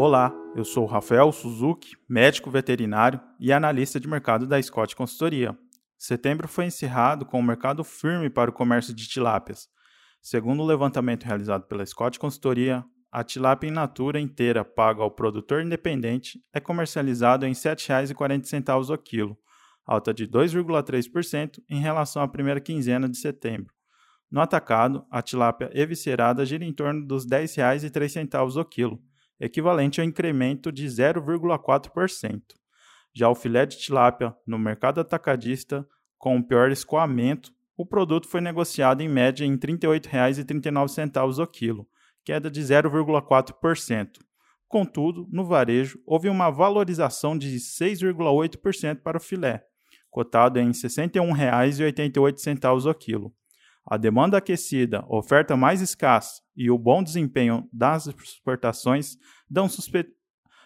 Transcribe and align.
Olá, 0.00 0.32
eu 0.54 0.64
sou 0.64 0.86
Rafael 0.86 1.32
Suzuki, 1.32 1.96
médico 2.08 2.52
veterinário 2.52 3.20
e 3.40 3.52
analista 3.52 3.98
de 3.98 4.06
mercado 4.06 4.46
da 4.46 4.62
Scott 4.62 4.94
Consultoria. 4.94 5.58
Setembro 5.98 6.46
foi 6.46 6.66
encerrado 6.66 7.26
com 7.26 7.40
o 7.40 7.42
mercado 7.42 7.82
firme 7.82 8.30
para 8.30 8.48
o 8.48 8.52
comércio 8.52 8.94
de 8.94 9.08
tilápias. 9.08 9.66
Segundo 10.22 10.62
o 10.62 10.66
levantamento 10.66 11.24
realizado 11.24 11.66
pela 11.66 11.84
Scott 11.84 12.16
Consultoria, 12.16 12.84
a 13.10 13.24
tilápia 13.24 13.66
in 13.66 13.72
natura 13.72 14.20
inteira 14.20 14.64
paga 14.64 15.02
ao 15.02 15.10
produtor 15.10 15.64
independente 15.64 16.38
é 16.52 16.60
comercializado 16.60 17.44
em 17.44 17.48
R$ 17.48 17.54
7,40 17.54 18.94
o 18.94 18.98
quilo, 18.98 19.36
alta 19.84 20.14
de 20.14 20.28
2,3% 20.28 21.58
em 21.68 21.80
relação 21.80 22.22
à 22.22 22.28
primeira 22.28 22.60
quinzena 22.60 23.08
de 23.08 23.18
setembro. 23.18 23.74
No 24.30 24.40
atacado, 24.40 25.04
a 25.10 25.20
tilápia 25.20 25.72
eviscerada 25.74 26.46
gira 26.46 26.64
em 26.64 26.72
torno 26.72 27.04
dos 27.04 27.24
R$ 27.24 27.42
10,03 27.42 28.60
o 28.60 28.64
quilo, 28.64 29.02
equivalente 29.40 30.00
ao 30.00 30.06
incremento 30.06 30.72
de 30.72 30.86
0,4%. 30.86 32.42
Já 33.14 33.28
o 33.28 33.34
filé 33.34 33.66
de 33.66 33.78
tilápia 33.78 34.34
no 34.46 34.58
mercado 34.58 35.00
atacadista, 35.00 35.86
com 36.16 36.36
o 36.36 36.42
pior 36.42 36.70
escoamento, 36.70 37.52
o 37.76 37.84
produto 37.86 38.28
foi 38.28 38.40
negociado 38.40 39.00
em 39.00 39.08
média 39.08 39.44
em 39.44 39.52
R$ 39.52 39.58
38,39 39.58 41.42
o 41.42 41.46
quilo, 41.46 41.88
queda 42.24 42.50
de 42.50 42.60
0,4%. 42.60 44.18
Contudo, 44.66 45.28
no 45.30 45.44
varejo, 45.44 46.00
houve 46.04 46.28
uma 46.28 46.50
valorização 46.50 47.38
de 47.38 47.56
6,8% 47.56 49.00
para 49.00 49.16
o 49.16 49.20
filé, 49.20 49.64
cotado 50.10 50.58
em 50.58 50.66
R$ 50.66 50.72
61,88 50.72 52.90
o 52.90 52.94
quilo. 52.94 53.32
A 53.90 53.96
demanda 53.96 54.36
aquecida, 54.36 55.02
oferta 55.08 55.56
mais 55.56 55.80
escassa 55.80 56.42
e 56.54 56.70
o 56.70 56.76
bom 56.76 57.02
desempenho 57.02 57.66
das 57.72 58.06
exportações 58.06 59.16
dão 59.48 59.66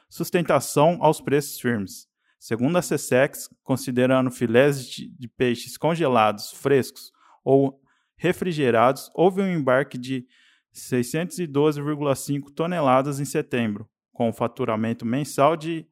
sustentação 0.09 0.99
aos 1.01 1.21
preços 1.21 1.61
firmes. 1.61 2.09
Segundo 2.37 2.77
a 2.77 2.81
CSEX, 2.81 3.49
considerando 3.63 4.29
filés 4.29 4.85
de 4.89 5.29
peixes 5.37 5.77
congelados, 5.77 6.51
frescos 6.51 7.13
ou 7.45 7.81
refrigerados, 8.17 9.09
houve 9.15 9.41
um 9.41 9.55
embarque 9.55 9.97
de 9.97 10.27
612,5 10.75 12.53
toneladas 12.53 13.21
em 13.21 13.25
setembro, 13.25 13.89
com 14.13 14.31
um 14.31 14.33
faturamento 14.33 15.07
mensal 15.07 15.57
de 15.57 15.87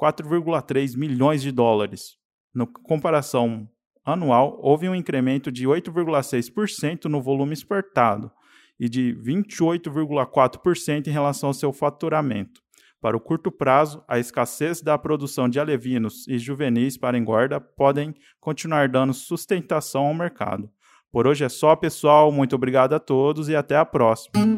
4,3 0.00 0.96
milhões 0.96 1.42
de 1.42 1.50
dólares. 1.50 2.16
Na 2.54 2.66
comparação 2.66 3.68
anual, 4.10 4.58
houve 4.62 4.88
um 4.88 4.94
incremento 4.94 5.50
de 5.50 5.66
8,6% 5.66 7.04
no 7.04 7.20
volume 7.20 7.52
exportado 7.52 8.30
e 8.78 8.88
de 8.88 9.16
28,4% 9.22 11.06
em 11.06 11.10
relação 11.10 11.50
ao 11.50 11.54
seu 11.54 11.72
faturamento. 11.72 12.60
Para 13.00 13.16
o 13.16 13.20
curto 13.20 13.50
prazo, 13.52 14.02
a 14.08 14.18
escassez 14.18 14.82
da 14.82 14.98
produção 14.98 15.48
de 15.48 15.60
alevinos 15.60 16.26
e 16.26 16.36
juvenis 16.36 16.96
para 16.96 17.16
engorda 17.16 17.60
podem 17.60 18.14
continuar 18.40 18.88
dando 18.88 19.14
sustentação 19.14 20.06
ao 20.06 20.14
mercado. 20.14 20.68
Por 21.10 21.26
hoje 21.26 21.44
é 21.44 21.48
só, 21.48 21.76
pessoal. 21.76 22.32
Muito 22.32 22.56
obrigado 22.56 22.94
a 22.94 22.98
todos 22.98 23.48
e 23.48 23.54
até 23.54 23.76
a 23.76 23.84
próxima. 23.84 24.57